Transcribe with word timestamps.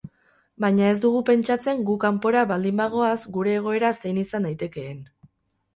Baina 0.63 0.87
ez 0.93 0.95
dugu 1.03 1.21
pentsatzen 1.27 1.83
gu 1.91 1.97
kanpora 2.05 2.47
baldin 2.53 2.83
bagoaz 2.83 3.15
gure 3.37 3.55
egoera 3.61 3.95
zein 4.01 4.23
izan 4.27 4.51
daitekeen. 4.51 5.07